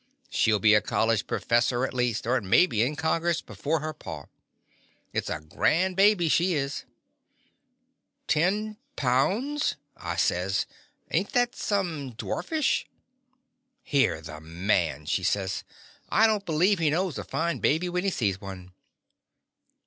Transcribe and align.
She 0.31 0.49
'11 0.49 0.61
be 0.63 0.73
a 0.73 0.81
college 0.81 1.27
profes 1.27 1.65
soress 1.67 1.89
at 1.89 1.93
least, 1.93 2.25
or 2.25 2.41
maybe 2.41 2.81
in 2.81 2.95
Congress 2.95 3.39
before 3.39 3.81
her 3.81 3.93
pa. 3.93 4.25
It 5.13 5.27
's 5.27 5.29
a 5.29 5.41
grand 5.41 5.95
baby 5.95 6.27
she 6.27 6.55
isr 6.55 6.85
"Ten 8.27 8.77
pounds!" 8.95 9.75
I 9.95 10.15
says; 10.15 10.65
"ain't 11.11 11.33
that 11.33 11.55
some 11.55 12.13
dwarfish?" 12.13 12.87
"Hear 13.83 14.21
the 14.21 14.41
man!" 14.41 15.05
she 15.05 15.21
says. 15.21 15.63
"I 16.09 16.25
don't 16.25 16.47
believe 16.47 16.79
he 16.79 16.89
knows 16.89 17.19
a 17.19 17.23
fine 17.23 17.59
baby 17.59 17.87
when 17.87 18.03
he 18.03 18.09
sees 18.09 18.41
one." 18.41 18.71